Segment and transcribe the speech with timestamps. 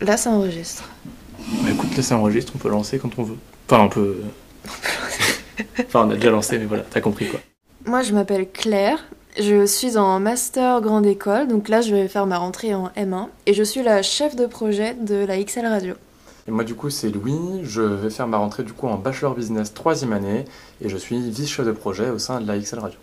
[0.00, 0.84] Là, ça enregistre.
[1.38, 3.36] Bah écoute, là ça enregistre, on peut lancer quand on veut.
[3.68, 4.16] Enfin, on peut.
[5.80, 7.40] enfin, on a déjà lancé, mais voilà, t'as compris quoi.
[7.86, 9.04] Moi, je m'appelle Claire.
[9.38, 13.28] Je suis en master grande école, donc là, je vais faire ma rentrée en M1
[13.44, 15.94] et je suis la chef de projet de la XL Radio.
[16.48, 17.60] Et moi, du coup, c'est Louis.
[17.62, 20.44] Je vais faire ma rentrée du coup en bachelor business troisième année
[20.80, 22.98] et je suis vice-chef de projet au sein de la XL Radio.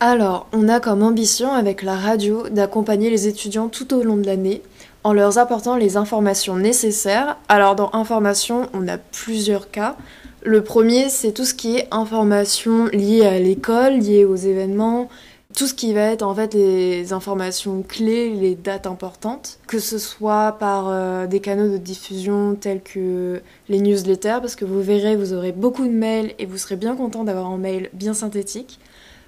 [0.00, 4.26] Alors, on a comme ambition avec la radio d'accompagner les étudiants tout au long de
[4.26, 4.62] l'année
[5.04, 7.36] en leur apportant les informations nécessaires.
[7.48, 9.96] Alors, dans information, on a plusieurs cas.
[10.42, 15.08] Le premier, c'est tout ce qui est information liée à l'école, liée aux événements,
[15.56, 19.98] tout ce qui va être en fait les informations clés, les dates importantes, que ce
[19.98, 25.16] soit par euh, des canaux de diffusion tels que les newsletters, parce que vous verrez,
[25.16, 28.78] vous aurez beaucoup de mails et vous serez bien content d'avoir un mail bien synthétique,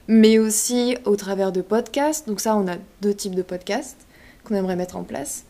[0.08, 2.28] mais aussi au travers de podcasts.
[2.28, 4.06] Donc ça, on a deux types de podcasts
[4.44, 5.44] qu'on aimerait mettre en place.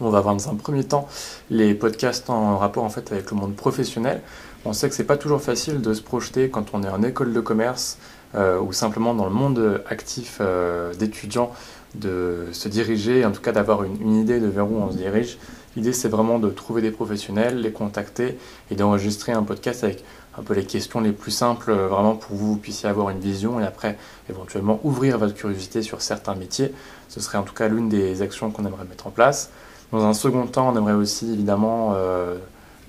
[0.00, 1.06] On va voir dans un premier temps
[1.50, 4.22] les podcasts en rapport en fait avec le monde professionnel.
[4.64, 7.32] On sait que c'est pas toujours facile de se projeter quand on est en école
[7.32, 7.98] de commerce
[8.34, 11.52] euh, ou simplement dans le monde actif euh, d'étudiants
[11.94, 14.96] de se diriger, en tout cas d'avoir une, une, idée de vers où on se
[14.96, 15.36] dirige.
[15.76, 18.38] L'idée c'est vraiment de trouver des professionnels, les contacter
[18.70, 20.02] et d'enregistrer un podcast avec
[20.38, 23.10] un peu les questions les plus simples, euh, vraiment pour que vous, vous puissiez avoir
[23.10, 23.98] une vision et après
[24.30, 26.72] éventuellement ouvrir votre curiosité sur certains métiers.
[27.08, 29.50] Ce serait en tout cas l'une des actions qu'on aimerait mettre en place.
[29.92, 32.36] Dans un second temps, on aimerait aussi évidemment euh,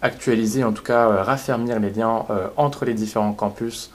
[0.02, 3.92] actualiser, en tout cas euh, raffermir les liens euh, entre les différents campus,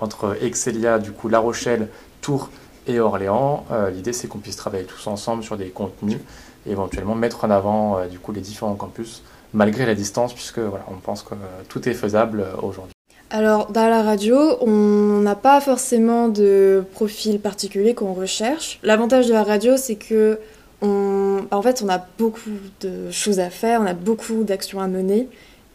[0.00, 1.88] entre Excelia, du coup La Rochelle,
[2.22, 2.48] Tours
[2.86, 3.66] et Orléans.
[3.92, 6.18] L'idée c'est qu'on puisse travailler tous ensemble sur des contenus
[6.66, 9.22] et éventuellement mettre en avant du coup les différents campus
[9.52, 11.34] malgré la distance puisque voilà, on pense que
[11.68, 12.94] tout est faisable aujourd'hui.
[13.28, 18.78] Alors, dans la radio, on n'a pas forcément de profil particulier qu'on recherche.
[18.82, 20.38] L'avantage de la radio, c'est que
[20.82, 24.88] on, en fait, on a beaucoup de choses à faire, on a beaucoup d'actions à
[24.88, 25.28] mener.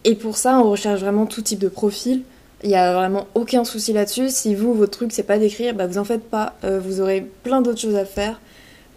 [0.05, 2.21] Et pour ça, on recherche vraiment tout type de profil.
[2.63, 4.29] Il n'y a vraiment aucun souci là-dessus.
[4.29, 6.55] Si vous, votre truc, c'est pas d'écrire, bah, vous en faites pas.
[6.63, 8.39] Euh, vous aurez plein d'autres choses à faire.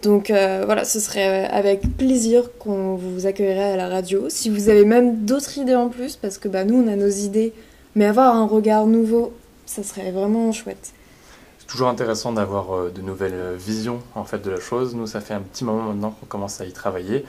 [0.01, 4.25] Donc euh, voilà, ce serait avec plaisir qu'on vous accueillerait à la radio.
[4.27, 7.07] Si vous avez même d'autres idées en plus, parce que bah, nous, on a nos
[7.07, 7.53] idées,
[7.95, 9.33] mais avoir un regard nouveau,
[9.65, 10.91] ça serait vraiment chouette.
[11.73, 14.93] Toujours intéressant d'avoir euh, de nouvelles visions en fait de la chose.
[14.93, 17.25] Nous, ça fait un petit moment maintenant qu'on commence à y travailler.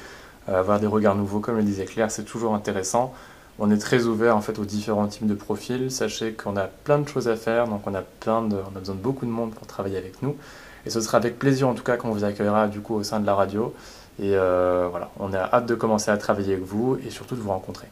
[0.50, 3.14] Euh, avoir des regards nouveaux, comme le disait Claire, c'est toujours intéressant.
[3.58, 5.90] On est très ouvert en fait aux différents types de profils.
[5.90, 8.80] Sachez qu'on a plein de choses à faire, donc on a plein de, on a
[8.80, 10.36] besoin de beaucoup de monde pour travailler avec nous.
[10.84, 13.20] Et ce sera avec plaisir en tout cas qu'on vous accueillera du coup au sein
[13.20, 13.72] de la radio.
[14.18, 17.40] Et euh, voilà, on a hâte de commencer à travailler avec vous et surtout de
[17.40, 17.86] vous rencontrer.